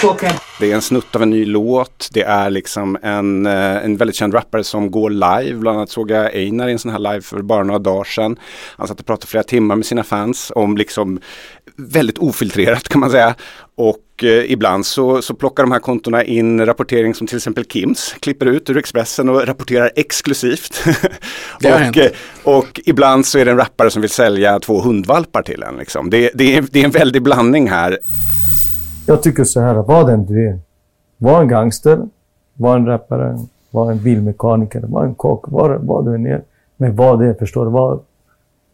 Det 0.59 0.71
är 0.71 0.75
en 0.75 0.81
snutt 0.81 1.15
av 1.15 1.21
en 1.23 1.29
ny 1.29 1.45
låt. 1.45 2.09
Det 2.13 2.21
är 2.21 2.49
liksom 2.49 2.97
en, 3.01 3.45
eh, 3.45 3.85
en 3.85 3.97
väldigt 3.97 4.15
känd 4.15 4.33
rappare 4.33 4.63
som 4.63 4.91
går 4.91 5.09
live. 5.09 5.53
Bland 5.53 5.77
annat 5.77 5.89
såg 5.89 6.11
jag 6.11 6.35
Einar 6.35 6.67
i 6.67 6.71
en 6.71 6.79
sån 6.79 6.91
här 6.91 6.99
live 6.99 7.21
för 7.21 7.41
bara 7.41 7.63
några 7.63 7.79
dagar 7.79 8.03
sedan. 8.03 8.39
Han 8.77 8.87
satt 8.87 8.99
och 8.99 9.05
pratade 9.05 9.27
flera 9.27 9.43
timmar 9.43 9.75
med 9.75 9.85
sina 9.85 10.03
fans 10.03 10.51
om 10.55 10.77
liksom 10.77 11.19
väldigt 11.75 12.17
ofiltrerat 12.17 12.89
kan 12.89 12.99
man 12.99 13.11
säga. 13.11 13.35
Och 13.77 13.97
eh, 14.23 14.51
ibland 14.51 14.85
så, 14.85 15.21
så 15.21 15.33
plockar 15.33 15.63
de 15.63 15.71
här 15.71 15.79
kontona 15.79 16.23
in 16.23 16.65
rapportering 16.65 17.13
som 17.13 17.27
till 17.27 17.37
exempel 17.37 17.65
Kims 17.65 18.15
klipper 18.19 18.45
ut 18.45 18.69
ur 18.69 18.77
Expressen 18.77 19.29
och 19.29 19.47
rapporterar 19.47 19.91
exklusivt. 19.95 20.83
och, 21.57 21.97
eh, 21.97 22.11
och 22.43 22.81
ibland 22.85 23.25
så 23.25 23.39
är 23.39 23.45
det 23.45 23.51
en 23.51 23.57
rappare 23.57 23.89
som 23.89 24.01
vill 24.01 24.11
sälja 24.11 24.59
två 24.59 24.81
hundvalpar 24.81 25.41
till 25.41 25.63
en. 25.63 25.77
Liksom. 25.77 26.09
Det, 26.09 26.31
det, 26.33 26.57
är, 26.57 26.65
det 26.71 26.81
är 26.81 26.85
en 26.85 26.91
väldig 26.91 27.23
blandning 27.23 27.69
här. 27.69 27.99
Jag 29.05 29.23
tycker 29.23 29.43
så 29.43 29.61
här, 29.61 29.73
var 29.73 30.07
den 30.11 30.25
du 30.25 30.47
är. 30.47 30.59
Var 31.17 31.41
en 31.41 31.47
gangster, 31.47 31.99
var 32.53 32.75
en 32.75 32.85
rappare, 32.85 33.39
var 33.71 33.91
en 33.91 34.03
bilmekaniker, 34.03 34.81
var 34.81 35.05
en 35.05 35.15
kock, 35.15 35.45
var 35.47 35.79
vad 35.81 36.05
du 36.05 36.15
än 36.15 36.25
är. 36.25 36.41
Men 36.77 36.95
vad 36.95 37.19
det 37.19 37.27
är, 37.27 37.33
förstår 37.33 37.65
du? 37.65 37.71
Var, 37.71 37.99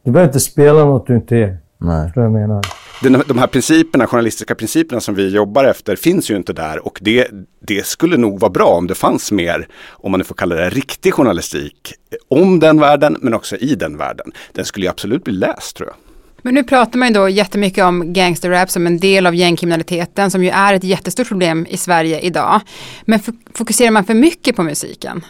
du 0.03 0.12
behöver 0.12 0.29
inte 0.29 0.39
spela 0.39 0.86
något 0.86 1.08
du 1.08 1.15
inte 1.15 1.38
är. 1.38 1.58
Nej. 1.77 2.05
Förstår 2.05 2.24
jag 2.24 2.31
menar? 2.31 2.62
Den, 3.01 3.23
de 3.27 3.37
här 3.37 3.47
principerna, 3.47 4.07
journalistiska 4.07 4.55
principerna 4.55 5.01
som 5.01 5.15
vi 5.15 5.29
jobbar 5.29 5.63
efter 5.63 5.95
finns 5.95 6.31
ju 6.31 6.35
inte 6.35 6.53
där 6.53 6.85
och 6.85 6.99
det, 7.01 7.27
det 7.59 7.85
skulle 7.85 8.17
nog 8.17 8.39
vara 8.39 8.51
bra 8.51 8.65
om 8.65 8.87
det 8.87 8.95
fanns 8.95 9.31
mer, 9.31 9.67
om 9.89 10.11
man 10.11 10.17
nu 10.19 10.23
får 10.23 10.35
kalla 10.35 10.55
det 10.55 10.69
riktig 10.69 11.13
journalistik, 11.13 11.93
om 12.27 12.59
den 12.59 12.79
världen 12.79 13.17
men 13.21 13.33
också 13.33 13.55
i 13.55 13.75
den 13.75 13.97
världen. 13.97 14.31
Den 14.53 14.65
skulle 14.65 14.85
ju 14.85 14.89
absolut 14.89 15.23
bli 15.23 15.33
läst 15.33 15.75
tror 15.75 15.89
jag. 15.89 15.95
Men 16.41 16.53
nu 16.53 16.63
pratar 16.63 16.99
man 16.99 17.07
ju 17.07 17.13
då 17.13 17.29
jättemycket 17.29 17.83
om 17.83 18.13
gangsterrap 18.13 18.69
som 18.69 18.87
en 18.87 18.99
del 18.99 19.27
av 19.27 19.35
gängkriminaliteten 19.35 20.31
som 20.31 20.43
ju 20.43 20.49
är 20.49 20.73
ett 20.73 20.83
jättestort 20.83 21.27
problem 21.27 21.65
i 21.69 21.77
Sverige 21.77 22.19
idag. 22.19 22.61
Men 23.01 23.19
fokuserar 23.53 23.91
man 23.91 24.05
för 24.05 24.13
mycket 24.13 24.55
på 24.55 24.63
musiken? 24.63 25.25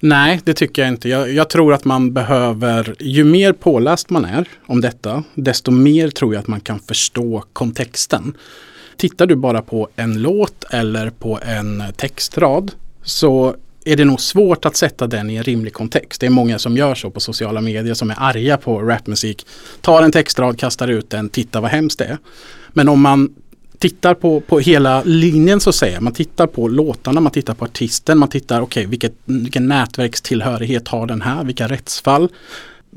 Nej, 0.00 0.40
det 0.44 0.54
tycker 0.54 0.82
jag 0.82 0.88
inte. 0.88 1.08
Jag, 1.08 1.32
jag, 1.32 1.50
tror 1.50 1.74
att 1.74 1.84
man 1.84 2.12
behöver, 2.12 2.94
ju 2.98 3.24
mer 3.24 3.52
påläst 3.52 4.10
man 4.10 4.24
är 4.24 4.48
om 4.66 4.80
detta, 4.80 5.24
desto 5.34 5.70
mer 5.70 6.10
tror 6.10 6.34
jag 6.34 6.40
att 6.40 6.46
man 6.46 6.60
kan 6.60 6.78
förstå 6.78 7.44
kontexten. 7.52 8.34
Tittar 8.96 9.26
du 9.26 9.36
bara 9.36 9.62
på 9.62 9.88
en 9.96 10.22
låt 10.22 10.64
eller 10.70 11.10
på 11.10 11.38
en 11.42 11.82
textrad 11.96 12.72
så 13.02 13.56
är 13.84 13.96
det 13.96 14.04
nog 14.04 14.20
svårt 14.20 14.64
att 14.64 14.76
sätta 14.76 15.06
den 15.06 15.30
i 15.30 15.36
en 15.36 15.42
rimlig 15.42 15.72
kontext. 15.72 16.20
Det 16.20 16.26
är 16.26 16.30
många 16.30 16.58
som 16.58 16.76
gör 16.76 16.94
så 16.94 17.10
på 17.10 17.20
sociala 17.20 17.60
medier 17.60 17.94
som 17.94 18.10
är 18.10 18.16
arga 18.18 18.56
på 18.56 18.82
rapmusik. 18.82 19.46
Tar 19.80 20.02
en 20.02 20.12
textrad, 20.12 20.58
kastar 20.58 20.88
ut 20.88 21.10
den, 21.10 21.28
titta 21.28 21.60
vad 21.60 21.70
hemskt 21.70 21.98
det 21.98 22.04
är. 22.04 22.18
Men 22.72 22.88
om 22.88 23.00
man 23.00 23.34
tittar 23.78 24.14
på, 24.14 24.40
på 24.40 24.58
hela 24.58 25.02
linjen 25.04 25.60
så 25.60 25.70
att 25.70 25.76
säga. 25.76 26.00
Man 26.00 26.12
tittar 26.12 26.46
på 26.46 26.68
låtarna, 26.68 27.20
man 27.20 27.32
tittar 27.32 27.54
på 27.54 27.64
artisten, 27.64 28.18
man 28.18 28.28
tittar 28.28 28.60
okej 28.60 28.86
okay, 28.86 29.10
vilken 29.24 29.68
nätverkstillhörighet 29.68 30.88
har 30.88 31.06
den 31.06 31.22
här, 31.22 31.44
vilka 31.44 31.68
rättsfall. 31.68 32.28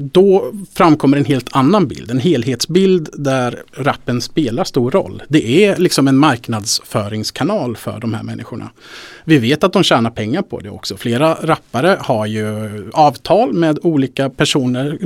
Då 0.02 0.52
framkommer 0.74 1.18
en 1.18 1.26
helt 1.26 1.56
annan 1.56 1.88
bild, 1.88 2.12
en 2.12 2.20
helhetsbild 2.20 3.10
där 3.14 3.64
rappen 3.74 4.22
spelar 4.22 4.64
stor 4.64 4.92
roll. 4.92 5.24
Det 5.28 5.66
är 5.66 5.78
liksom 5.78 6.08
en 6.08 6.18
marknadsföringskanal 6.18 7.78
för 7.78 8.00
de 8.00 8.14
här 8.14 8.24
människorna. 8.24 8.70
Vi 9.26 9.38
vet 9.38 9.64
att 9.64 9.74
de 9.74 9.84
tjänar 9.84 10.10
pengar 10.10 10.42
på 10.42 10.60
det 10.60 10.70
också. 10.70 10.98
Flera 10.98 11.34
rappare 11.34 11.98
har 12.02 12.26
ju 12.26 12.90
avtal 12.94 13.54
med 13.54 13.80
olika 13.82 14.30
personer, 14.30 14.98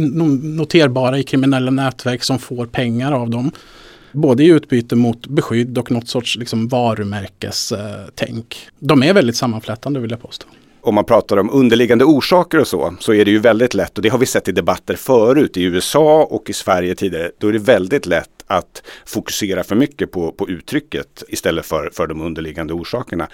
noterbara 0.55 1.19
i 1.19 1.23
kriminella 1.23 1.71
nätverk 1.71 2.23
som 2.23 2.39
får 2.39 2.65
pengar 2.65 3.11
av 3.11 3.29
dem. 3.29 3.51
Både 4.13 4.43
i 4.43 4.47
utbyte 4.47 4.95
mot 4.95 5.27
beskydd 5.27 5.77
och 5.77 5.91
något 5.91 6.07
sorts 6.07 6.35
liksom 6.35 6.67
varumärkestänk. 6.67 8.57
De 8.79 9.03
är 9.03 9.13
väldigt 9.13 9.35
sammanflätande 9.35 9.99
vill 9.99 10.11
jag 10.11 10.21
påstå 10.21 10.47
om 10.85 10.95
man 10.95 11.05
pratar 11.05 11.37
om 11.37 11.49
underliggande 11.49 12.05
orsaker 12.05 12.59
och 12.59 12.67
så, 12.67 12.93
så 12.99 13.13
är 13.13 13.25
det 13.25 13.31
ju 13.31 13.39
väldigt 13.39 13.73
lätt, 13.73 13.97
och 13.97 14.01
det 14.01 14.09
har 14.09 14.17
vi 14.17 14.25
sett 14.25 14.47
i 14.47 14.51
debatter 14.51 14.95
förut 14.95 15.57
i 15.57 15.63
USA 15.63 16.23
och 16.23 16.49
i 16.49 16.53
Sverige 16.53 16.95
tidigare, 16.95 17.31
då 17.37 17.47
är 17.47 17.53
det 17.53 17.59
väldigt 17.59 18.05
lätt 18.05 18.29
att 18.47 18.83
fokusera 19.05 19.63
för 19.63 19.75
mycket 19.75 20.11
på, 20.11 20.31
på 20.31 20.49
uttrycket 20.49 21.23
istället 21.27 21.65
för, 21.65 21.89
för 21.93 22.07
de 22.07 22.21
underliggande 22.21 22.73
orsakerna. 22.73 23.27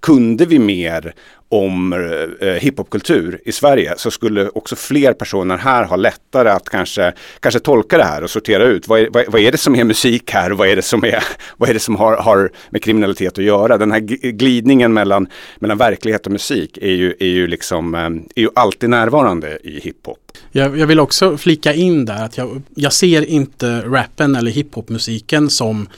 Kunde 0.00 0.46
vi 0.46 0.58
mer 0.58 1.14
om 1.48 1.92
eh, 1.92 2.48
eh, 2.48 2.54
hiphopkultur 2.54 3.40
i 3.44 3.52
Sverige 3.52 3.94
så 3.96 4.10
skulle 4.10 4.48
också 4.48 4.76
fler 4.76 5.12
personer 5.12 5.56
här 5.56 5.84
ha 5.84 5.96
lättare 5.96 6.48
att 6.48 6.68
kanske, 6.68 7.12
kanske 7.40 7.60
tolka 7.60 7.98
det 7.98 8.04
här 8.04 8.24
och 8.24 8.30
sortera 8.30 8.64
ut 8.64 8.88
vad 8.88 9.00
är, 9.00 9.08
vad, 9.12 9.24
vad 9.28 9.40
är 9.40 9.52
det 9.52 9.58
som 9.58 9.76
är 9.76 9.84
musik 9.84 10.30
här 10.30 10.52
och 10.52 10.58
vad 10.58 10.68
är 10.68 10.76
det 10.76 10.82
som, 10.82 11.04
är, 11.04 11.24
vad 11.56 11.68
är 11.68 11.74
det 11.74 11.80
som 11.80 11.96
har, 11.96 12.16
har 12.16 12.50
med 12.70 12.82
kriminalitet 12.82 13.38
att 13.38 13.44
göra. 13.44 13.78
Den 13.78 13.92
här 13.92 14.00
glidningen 14.30 14.92
mellan, 14.92 15.28
mellan 15.58 15.78
verklighet 15.78 16.26
och 16.26 16.32
musik 16.32 16.78
är 16.82 16.92
ju, 16.92 17.14
är 17.20 17.26
ju, 17.26 17.46
liksom, 17.46 17.94
eh, 17.94 18.00
är 18.36 18.40
ju 18.40 18.48
alltid 18.54 18.90
närvarande 18.90 19.58
i 19.62 19.80
hiphop. 19.80 20.25
Jag, 20.52 20.78
jag 20.78 20.86
vill 20.86 21.00
också 21.00 21.36
flika 21.36 21.74
in 21.74 22.04
där 22.04 22.24
att 22.24 22.36
jag, 22.36 22.62
jag 22.74 22.92
ser 22.92 23.24
inte 23.24 23.80
rappen 23.80 24.36
eller 24.36 24.50
hiphopmusiken 24.50 25.50
som 25.50 25.88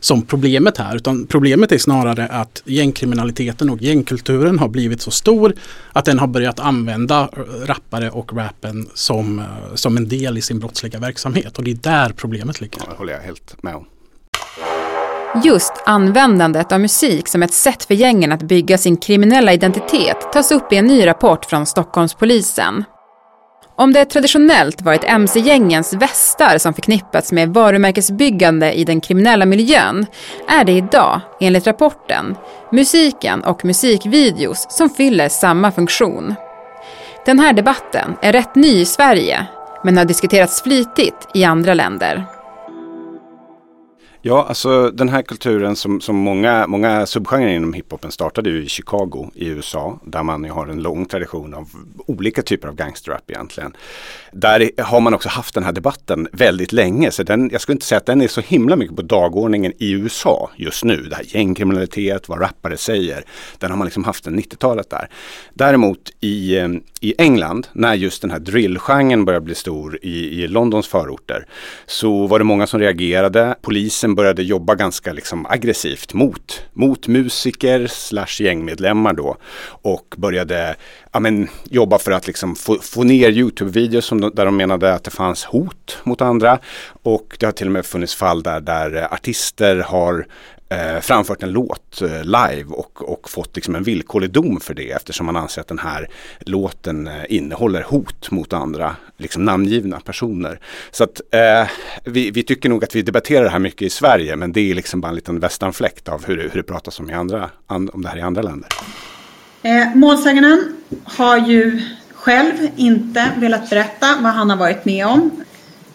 som 0.00 0.22
problemet 0.22 0.78
här. 0.78 0.96
Utan 0.96 1.26
problemet 1.26 1.72
är 1.72 1.78
snarare 1.78 2.26
att 2.26 2.62
gängkriminaliteten 2.64 3.70
och 3.70 3.82
gängkulturen 3.82 4.58
har 4.58 4.68
blivit 4.68 5.00
så 5.00 5.10
stor 5.10 5.54
att 5.92 6.04
den 6.04 6.18
har 6.18 6.26
börjat 6.26 6.60
använda 6.60 7.28
rappare 7.66 8.10
och 8.10 8.36
rappen 8.36 8.88
som, 8.94 9.42
som 9.74 9.96
en 9.96 10.08
del 10.08 10.38
i 10.38 10.42
sin 10.42 10.58
brottsliga 10.58 10.98
verksamhet. 10.98 11.58
Och 11.58 11.64
det 11.64 11.70
är 11.70 11.74
där 11.74 12.12
problemet 12.16 12.60
ligger. 12.60 12.78
Ja, 12.78 12.90
det 12.90 12.96
håller 12.96 13.12
jag 13.12 13.20
helt 13.20 13.62
med 13.62 13.74
om. 13.74 13.86
Just 15.44 15.72
användandet 15.86 16.72
av 16.72 16.80
musik 16.80 17.28
som 17.28 17.42
ett 17.42 17.52
sätt 17.52 17.84
för 17.84 17.94
gängen 17.94 18.32
att 18.32 18.42
bygga 18.42 18.78
sin 18.78 18.96
kriminella 18.96 19.52
identitet 19.52 20.32
tas 20.32 20.52
upp 20.52 20.72
i 20.72 20.76
en 20.76 20.86
ny 20.86 21.06
rapport 21.06 21.44
från 21.44 21.66
Stockholmspolisen. 21.66 22.84
Om 23.78 23.92
det 23.92 24.04
traditionellt 24.04 24.82
varit 24.82 25.04
mc-gängens 25.04 25.92
västar 25.92 26.58
som 26.58 26.74
förknippats 26.74 27.32
med 27.32 27.48
varumärkesbyggande 27.48 28.72
i 28.72 28.84
den 28.84 29.00
kriminella 29.00 29.46
miljön 29.46 30.06
är 30.48 30.64
det 30.64 30.72
idag, 30.72 31.20
enligt 31.40 31.66
rapporten, 31.66 32.36
musiken 32.72 33.44
och 33.44 33.64
musikvideos 33.64 34.66
som 34.70 34.90
fyller 34.90 35.28
samma 35.28 35.72
funktion. 35.72 36.34
Den 37.26 37.38
här 37.38 37.52
debatten 37.52 38.16
är 38.22 38.32
rätt 38.32 38.54
ny 38.54 38.80
i 38.80 38.84
Sverige 38.84 39.46
men 39.84 39.96
har 39.96 40.04
diskuterats 40.04 40.62
flitigt 40.62 41.28
i 41.34 41.44
andra 41.44 41.74
länder. 41.74 42.37
Ja, 44.22 44.46
alltså 44.48 44.90
den 44.90 45.08
här 45.08 45.22
kulturen 45.22 45.76
som, 45.76 46.00
som 46.00 46.16
många, 46.16 46.66
många 46.66 47.06
subgenrer 47.06 47.48
inom 47.48 47.72
hiphopen 47.72 48.10
startade 48.10 48.50
ju 48.50 48.64
i 48.64 48.68
Chicago 48.68 49.30
i 49.34 49.48
USA. 49.48 49.98
Där 50.04 50.22
man 50.22 50.44
har 50.44 50.66
en 50.66 50.82
lång 50.82 51.06
tradition 51.06 51.54
av 51.54 51.68
olika 52.06 52.42
typer 52.42 52.68
av 52.68 52.74
gangsterrap 52.74 53.30
egentligen. 53.30 53.72
Där 54.32 54.82
har 54.82 55.00
man 55.00 55.14
också 55.14 55.28
haft 55.28 55.54
den 55.54 55.64
här 55.64 55.72
debatten 55.72 56.28
väldigt 56.32 56.72
länge. 56.72 57.10
Så 57.10 57.22
den, 57.22 57.50
jag 57.52 57.60
skulle 57.60 57.74
inte 57.74 57.86
säga 57.86 57.96
att 57.98 58.06
den 58.06 58.20
är 58.20 58.28
så 58.28 58.40
himla 58.40 58.76
mycket 58.76 58.96
på 58.96 59.02
dagordningen 59.02 59.72
i 59.78 59.92
USA 59.92 60.50
just 60.56 60.84
nu. 60.84 60.96
Det 60.96 61.16
här 61.16 61.24
gängkriminalitet, 61.28 62.28
vad 62.28 62.40
rappare 62.40 62.76
säger. 62.76 63.24
Den 63.58 63.70
har 63.70 63.78
man 63.78 63.84
liksom 63.84 64.04
haft 64.04 64.24
sedan 64.24 64.38
90-talet 64.38 64.90
där. 64.90 65.08
Däremot 65.54 66.12
i, 66.20 66.58
eh, 66.58 66.68
i 67.00 67.14
England, 67.18 67.66
när 67.72 67.94
just 67.94 68.22
den 68.22 68.30
här 68.30 68.38
drillgenren 68.38 69.24
började 69.24 69.44
bli 69.44 69.54
stor 69.54 69.98
i, 70.02 70.42
i 70.42 70.48
Londons 70.48 70.88
förorter, 70.88 71.46
så 71.86 72.26
var 72.26 72.38
det 72.38 72.44
många 72.44 72.66
som 72.66 72.80
reagerade. 72.80 73.54
Polisen 73.62 74.07
började 74.14 74.42
jobba 74.42 74.74
ganska 74.74 75.12
liksom 75.12 75.46
aggressivt 75.46 76.14
mot, 76.14 76.62
mot 76.72 77.08
musiker 77.08 77.86
slash 77.86 78.40
gängmedlemmar 78.40 79.12
då 79.12 79.36
och 79.82 80.14
började 80.18 80.76
ja, 81.12 81.20
men, 81.20 81.48
jobba 81.64 81.98
för 81.98 82.10
att 82.10 82.26
liksom 82.26 82.56
få, 82.56 82.78
få 82.82 83.02
ner 83.02 83.30
Youtube-videos 83.30 84.30
där 84.34 84.44
de 84.44 84.56
menade 84.56 84.94
att 84.94 85.04
det 85.04 85.10
fanns 85.10 85.44
hot 85.44 85.98
mot 86.02 86.20
andra. 86.20 86.58
Och 87.02 87.36
det 87.40 87.46
har 87.46 87.52
till 87.52 87.66
och 87.66 87.72
med 87.72 87.86
funnits 87.86 88.14
fall 88.14 88.42
där, 88.42 88.60
där 88.60 89.14
artister 89.14 89.76
har 89.76 90.26
eh, 90.68 91.00
framfört 91.00 91.42
en 91.42 91.50
låt 91.50 92.02
eh, 92.02 92.24
live 92.24 92.64
och, 92.68 93.12
och 93.12 93.30
fått 93.30 93.56
liksom 93.56 93.74
en 93.74 93.82
villkorlig 93.82 94.30
dom 94.30 94.60
för 94.60 94.74
det 94.74 94.90
eftersom 94.90 95.26
man 95.26 95.36
anser 95.36 95.60
att 95.60 95.68
den 95.68 95.78
här 95.78 96.08
låten 96.38 97.06
eh, 97.06 97.12
innehåller 97.28 97.82
hot 97.82 98.30
mot 98.30 98.52
andra 98.52 98.96
liksom 99.16 99.44
namngivna 99.44 100.00
personer. 100.00 100.60
Så 100.90 101.04
att 101.04 101.20
eh, 101.30 101.68
vi, 102.04 102.30
vi, 102.30 102.42
tycker 102.42 102.68
nog 102.68 102.84
att 102.84 102.94
vi 102.94 103.02
debatterar 103.02 103.44
det 103.44 103.50
här 103.50 103.58
mycket 103.58 103.82
i 103.82 103.90
Sverige 103.90 104.36
men 104.36 104.52
det 104.52 104.70
är 104.70 104.74
liksom 104.74 105.00
bara 105.00 105.08
en 105.08 105.14
liten 105.14 105.40
västanfläkt 105.40 106.08
av 106.08 106.26
hur, 106.26 106.36
hur 106.36 106.62
det 106.62 106.62
pratas 106.62 107.00
om, 107.00 107.10
i 107.10 107.14
andra, 107.14 107.50
an, 107.66 107.90
om 107.92 108.02
det 108.02 108.08
här 108.08 108.18
i 108.18 108.22
andra 108.22 108.42
länder. 108.42 108.68
Eh, 109.62 109.94
målsäganden 109.94 110.76
har 111.04 111.36
ju 111.36 111.82
själv 112.14 112.68
inte 112.76 113.30
velat 113.36 113.70
berätta 113.70 114.06
vad 114.20 114.32
han 114.32 114.50
har 114.50 114.56
varit 114.56 114.84
med 114.84 115.06
om. 115.06 115.44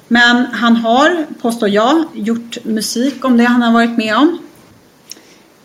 Men 0.08 0.46
han 0.46 0.76
har, 0.76 1.26
påstår 1.42 1.70
jag, 1.70 2.04
gjort 2.14 2.58
musik 2.64 3.26
om 3.26 3.38
det 3.38 3.44
han 3.44 3.62
har 3.62 3.74
varit 3.74 3.98
med 3.98 4.18
om. 4.18 4.40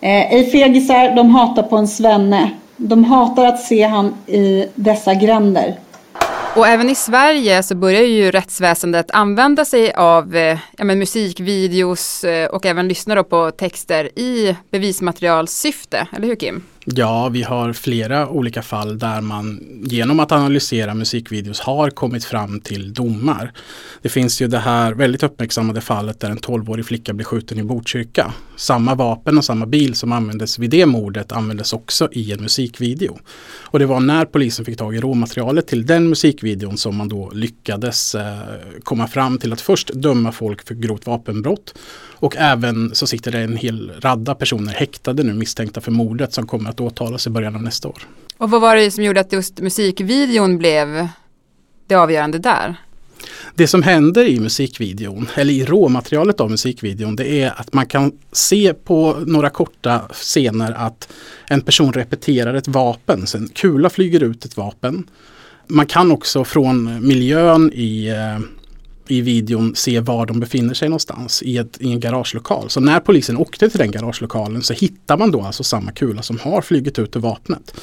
Eh, 0.00 0.32
Ej 0.34 0.50
fegisar, 0.50 1.16
de 1.16 1.30
hatar 1.30 1.62
på 1.62 1.76
en 1.76 1.88
svenne. 1.88 2.50
De 2.76 3.04
hatar 3.04 3.46
att 3.46 3.60
se 3.60 3.82
han 3.82 4.14
i 4.26 4.66
dessa 4.74 5.14
gränder. 5.14 5.74
Och 6.56 6.66
även 6.66 6.90
i 6.90 6.94
Sverige 6.94 7.62
så 7.62 7.74
börjar 7.74 8.02
ju 8.02 8.30
rättsväsendet 8.30 9.10
använda 9.10 9.64
sig 9.64 9.92
av 9.92 10.36
eh, 10.36 10.58
ja, 10.76 10.84
men 10.84 10.98
musikvideos 10.98 12.24
eh, 12.24 12.48
och 12.48 12.66
även 12.66 12.88
lyssna 12.88 13.24
på 13.24 13.50
texter 13.50 14.18
i 14.18 14.56
bevismaterialsyfte. 14.70 16.06
eller 16.16 16.26
hur 16.26 16.36
Kim? 16.36 16.62
Ja, 16.94 17.28
vi 17.28 17.42
har 17.42 17.72
flera 17.72 18.28
olika 18.28 18.62
fall 18.62 18.98
där 18.98 19.20
man 19.20 19.60
genom 19.82 20.20
att 20.20 20.32
analysera 20.32 20.94
musikvideos 20.94 21.60
har 21.60 21.90
kommit 21.90 22.24
fram 22.24 22.60
till 22.60 22.92
domar. 22.92 23.52
Det 24.02 24.08
finns 24.08 24.42
ju 24.42 24.48
det 24.48 24.58
här 24.58 24.92
väldigt 24.92 25.22
uppmärksammade 25.22 25.80
fallet 25.80 26.20
där 26.20 26.30
en 26.30 26.38
12-årig 26.38 26.86
flicka 26.86 27.12
blev 27.12 27.24
skjuten 27.24 27.58
i 27.58 27.62
Botkyrka. 27.62 28.32
Samma 28.56 28.94
vapen 28.94 29.38
och 29.38 29.44
samma 29.44 29.66
bil 29.66 29.94
som 29.94 30.12
användes 30.12 30.58
vid 30.58 30.70
det 30.70 30.86
mordet 30.86 31.32
användes 31.32 31.72
också 31.72 32.08
i 32.12 32.32
en 32.32 32.42
musikvideo. 32.42 33.18
Och 33.60 33.78
det 33.78 33.86
var 33.86 34.00
när 34.00 34.24
polisen 34.24 34.64
fick 34.64 34.78
tag 34.78 34.96
i 34.96 35.00
råmaterialet 35.00 35.66
till 35.66 35.86
den 35.86 36.08
musikvideon 36.08 36.76
som 36.76 36.96
man 36.96 37.08
då 37.08 37.30
lyckades 37.30 38.14
eh, 38.14 38.38
komma 38.82 39.08
fram 39.08 39.38
till 39.38 39.52
att 39.52 39.60
först 39.60 39.90
döma 39.94 40.32
folk 40.32 40.66
för 40.68 40.74
grovt 40.74 41.06
vapenbrott 41.06 41.74
och 42.20 42.36
även 42.36 42.94
så 42.94 43.06
sitter 43.06 43.32
det 43.32 43.38
en 43.38 43.56
hel 43.56 43.92
radda 44.00 44.34
personer 44.34 44.72
häktade 44.72 45.22
nu 45.22 45.32
misstänkta 45.32 45.80
för 45.80 45.90
mordet 45.90 46.32
som 46.32 46.46
kommer 46.46 46.70
att 46.70 46.80
åtalas 46.80 47.26
i 47.26 47.30
början 47.30 47.54
av 47.54 47.62
nästa 47.62 47.88
år. 47.88 48.02
Och 48.36 48.50
vad 48.50 48.60
var 48.60 48.76
det 48.76 48.90
som 48.90 49.04
gjorde 49.04 49.20
att 49.20 49.32
just 49.32 49.60
musikvideon 49.60 50.58
blev 50.58 51.08
det 51.86 51.94
avgörande 51.94 52.38
där? 52.38 52.76
Det 53.54 53.66
som 53.66 53.82
händer 53.82 54.24
i 54.24 54.40
musikvideon, 54.40 55.28
eller 55.34 55.52
i 55.52 55.64
råmaterialet 55.64 56.40
av 56.40 56.50
musikvideon, 56.50 57.16
det 57.16 57.42
är 57.42 57.60
att 57.60 57.72
man 57.72 57.86
kan 57.86 58.12
se 58.32 58.74
på 58.74 59.16
några 59.26 59.50
korta 59.50 60.00
scener 60.10 60.72
att 60.72 61.08
en 61.48 61.60
person 61.60 61.92
repeterar 61.92 62.54
ett 62.54 62.68
vapen. 62.68 63.26
Sen 63.26 63.48
kula 63.48 63.90
flyger 63.90 64.22
ut 64.22 64.44
ett 64.44 64.56
vapen. 64.56 65.10
Man 65.66 65.86
kan 65.86 66.12
också 66.12 66.44
från 66.44 67.06
miljön 67.06 67.72
i 67.74 68.08
eh, 68.08 68.38
i 69.10 69.20
videon 69.20 69.74
se 69.74 70.00
var 70.00 70.26
de 70.26 70.40
befinner 70.40 70.74
sig 70.74 70.88
någonstans 70.88 71.42
i, 71.42 71.58
ett, 71.58 71.76
i 71.80 71.92
en 71.92 72.00
garagelokal. 72.00 72.70
Så 72.70 72.80
när 72.80 73.00
polisen 73.00 73.36
åkte 73.36 73.70
till 73.70 73.78
den 73.78 73.90
garagelokalen 73.90 74.62
så 74.62 74.74
hittar 74.74 75.16
man 75.16 75.30
då 75.30 75.42
alltså 75.42 75.64
samma 75.64 75.92
kula 75.92 76.22
som 76.22 76.38
har 76.38 76.62
flugit 76.62 76.98
ut 76.98 77.16
ur 77.16 77.20
vapnet. 77.20 77.74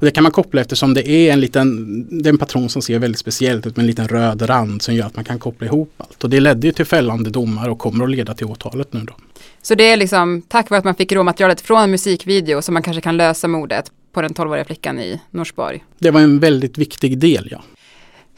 Och 0.00 0.04
det 0.04 0.10
kan 0.10 0.22
man 0.22 0.32
koppla 0.32 0.60
eftersom 0.60 0.94
det 0.94 1.08
är 1.08 1.32
en 1.32 1.40
liten, 1.40 2.22
det 2.22 2.28
är 2.28 2.32
en 2.32 2.38
patron 2.38 2.68
som 2.68 2.82
ser 2.82 2.98
väldigt 2.98 3.18
speciellt 3.18 3.66
ut 3.66 3.76
med 3.76 3.82
en 3.82 3.86
liten 3.86 4.08
röd 4.08 4.48
rand 4.48 4.82
som 4.82 4.94
gör 4.94 5.06
att 5.06 5.16
man 5.16 5.24
kan 5.24 5.38
koppla 5.38 5.66
ihop 5.66 5.92
allt. 5.96 6.24
Och 6.24 6.30
det 6.30 6.40
ledde 6.40 6.66
ju 6.66 6.72
till 6.72 6.84
fällande 6.84 7.30
domar 7.30 7.68
och 7.68 7.78
kommer 7.78 8.04
att 8.04 8.10
leda 8.10 8.34
till 8.34 8.46
åtalet 8.46 8.92
nu 8.92 9.00
då. 9.00 9.14
Så 9.62 9.74
det 9.74 9.84
är 9.84 9.96
liksom 9.96 10.42
tack 10.48 10.70
vare 10.70 10.78
att 10.78 10.84
man 10.84 10.94
fick 10.94 11.12
råmaterialet 11.12 11.60
från 11.60 11.82
en 11.82 11.90
musikvideo 11.90 12.62
som 12.62 12.74
man 12.74 12.82
kanske 12.82 13.00
kan 13.00 13.16
lösa 13.16 13.48
mordet 13.48 13.92
på 14.12 14.22
den 14.22 14.34
12-åriga 14.34 14.64
flickan 14.64 15.00
i 15.00 15.20
Norsborg? 15.30 15.84
Det 15.98 16.10
var 16.10 16.20
en 16.20 16.38
väldigt 16.38 16.78
viktig 16.78 17.18
del 17.18 17.48
ja. 17.50 17.62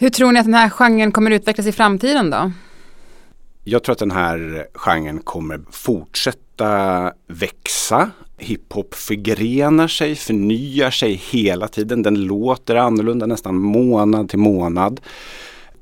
Hur 0.02 0.10
tror 0.10 0.32
ni 0.32 0.38
att 0.38 0.46
den 0.46 0.54
här 0.54 0.70
genren 0.70 1.12
kommer 1.12 1.30
utvecklas 1.30 1.66
i 1.66 1.72
framtiden 1.72 2.30
då? 2.30 2.52
Jag 3.64 3.82
tror 3.82 3.92
att 3.92 3.98
den 3.98 4.10
här 4.10 4.66
genren 4.74 5.18
kommer 5.18 5.60
fortsätta 5.70 7.12
växa. 7.26 8.10
Hiphop 8.38 8.94
förgrenar 8.94 9.88
sig, 9.88 10.14
förnyar 10.14 10.90
sig 10.90 11.14
hela 11.14 11.68
tiden. 11.68 12.02
Den 12.02 12.14
låter 12.14 12.76
annorlunda 12.76 13.26
nästan 13.26 13.54
månad 13.58 14.28
till 14.28 14.38
månad. 14.38 15.00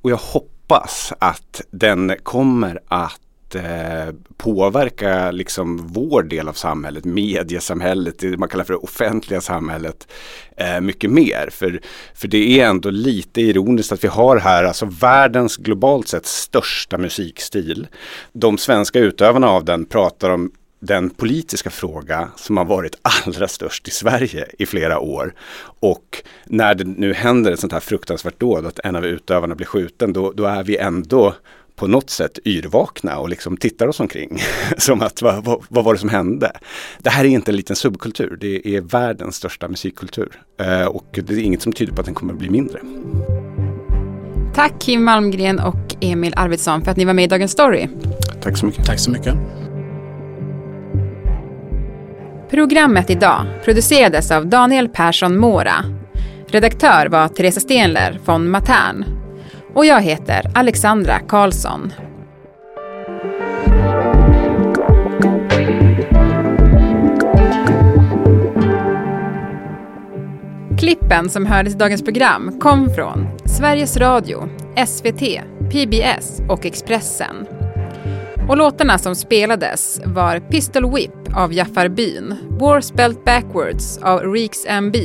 Och 0.02 0.10
jag 0.10 0.16
hoppas 0.16 1.12
att 1.18 1.62
den 1.70 2.14
kommer 2.22 2.80
att 2.88 3.20
eh, 3.54 4.14
påverka 4.36 5.30
liksom 5.30 5.86
vår 5.86 6.22
del 6.22 6.48
av 6.48 6.52
samhället, 6.52 7.04
mediesamhället, 7.04 8.18
det 8.18 8.36
man 8.36 8.48
kallar 8.48 8.64
för 8.64 8.72
det 8.72 8.78
offentliga 8.78 9.40
samhället 9.40 10.08
eh, 10.56 10.80
mycket 10.80 11.10
mer. 11.10 11.48
För, 11.50 11.80
för 12.14 12.28
det 12.28 12.60
är 12.60 12.66
ändå 12.66 12.90
lite 12.90 13.40
ironiskt 13.40 13.92
att 13.92 14.04
vi 14.04 14.08
har 14.08 14.36
här 14.36 14.64
alltså 14.64 14.86
världens 14.86 15.56
globalt 15.56 16.08
sett 16.08 16.26
största 16.26 16.98
musikstil. 16.98 17.86
De 18.32 18.58
svenska 18.58 18.98
utövarna 18.98 19.48
av 19.48 19.64
den 19.64 19.84
pratar 19.84 20.30
om 20.30 20.52
den 20.80 21.10
politiska 21.10 21.70
fråga 21.70 22.28
som 22.36 22.56
har 22.56 22.64
varit 22.64 22.94
allra 23.26 23.48
störst 23.48 23.88
i 23.88 23.90
Sverige 23.90 24.46
i 24.58 24.66
flera 24.66 24.98
år. 24.98 25.34
Och 25.80 26.22
när 26.46 26.74
det 26.74 26.84
nu 26.84 27.12
händer 27.12 27.52
ett 27.52 27.60
sånt 27.60 27.72
här 27.72 27.80
fruktansvärt 27.80 28.40
dåd, 28.40 28.66
att 28.66 28.78
en 28.78 28.96
av 28.96 29.06
utövarna 29.06 29.54
blir 29.54 29.66
skjuten, 29.66 30.12
då, 30.12 30.32
då 30.32 30.44
är 30.44 30.62
vi 30.62 30.76
ändå 30.76 31.34
på 31.80 31.86
något 31.86 32.10
sätt 32.10 32.38
yrvakna 32.44 33.18
och 33.18 33.28
liksom 33.28 33.56
tittar 33.56 33.88
oss 33.88 34.00
omkring. 34.00 34.38
som 34.78 35.02
att 35.02 35.22
vad, 35.22 35.44
vad, 35.44 35.64
vad, 35.68 35.84
var 35.84 35.94
det 35.94 36.00
som 36.00 36.08
hände? 36.08 36.52
Det 36.98 37.10
här 37.10 37.24
är 37.24 37.28
inte 37.28 37.50
en 37.50 37.56
liten 37.56 37.76
subkultur, 37.76 38.36
det 38.40 38.76
är 38.76 38.80
världens 38.80 39.36
största 39.36 39.68
musikkultur. 39.68 40.42
Eh, 40.60 40.84
och 40.84 41.06
det 41.12 41.30
är 41.30 41.38
inget 41.38 41.62
som 41.62 41.72
tyder 41.72 41.92
på 41.92 42.00
att 42.00 42.06
den 42.06 42.14
kommer 42.14 42.32
att 42.32 42.38
bli 42.38 42.50
mindre. 42.50 42.80
Tack 44.54 44.72
Kim 44.78 45.04
Malmgren 45.04 45.60
och 45.60 45.96
Emil 46.00 46.32
Arvidsson 46.36 46.84
för 46.84 46.90
att 46.90 46.96
ni 46.96 47.04
var 47.04 47.12
med 47.12 47.24
i 47.24 47.28
Dagens 47.28 47.52
Story. 47.52 47.88
Tack 48.42 48.56
så 48.56 48.66
mycket. 48.66 48.86
Tack 48.86 48.98
så 48.98 49.10
mycket. 49.10 49.34
Programmet 52.50 53.10
idag 53.10 53.46
producerades 53.64 54.30
av 54.30 54.46
Daniel 54.46 54.88
Persson 54.88 55.38
Mora. 55.38 55.84
Redaktör 56.46 57.06
var 57.06 57.28
Teresa 57.28 57.60
Stenler 57.60 58.20
från 58.24 58.50
Matern. 58.50 59.19
Och 59.74 59.86
jag 59.86 60.02
heter 60.02 60.50
Alexandra 60.54 61.18
Karlsson. 61.18 61.92
Klippen 70.78 71.28
som 71.28 71.46
hördes 71.46 71.74
i 71.74 71.76
dagens 71.76 72.02
program 72.02 72.58
kom 72.60 72.90
från 72.94 73.28
Sveriges 73.44 73.96
Radio, 73.96 74.48
SVT, 74.86 75.40
PBS 75.70 76.40
och 76.48 76.66
Expressen. 76.66 77.59
Och 78.50 78.56
låtarna 78.56 78.98
som 78.98 79.14
spelades 79.14 80.00
var 80.04 80.38
Pistol 80.40 80.94
Whip 80.94 81.36
av 81.36 81.52
Jaffar 81.52 81.88
Byn, 81.88 82.34
War 82.60 82.80
Spelt 82.80 83.24
Backwards 83.24 83.98
av 83.98 84.20
Reeks 84.20 84.66
MB, 84.66 84.96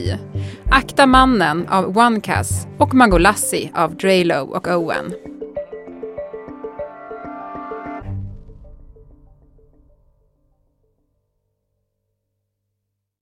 Akta 0.71 1.05
Mannen 1.05 1.67
av 1.67 1.97
One 1.97 2.21
Cass 2.21 2.67
och 2.77 2.93
Mangolassi 2.93 3.71
av 3.75 3.95
Drelo 3.95 4.35
och 4.35 4.67
Owen. 4.67 5.13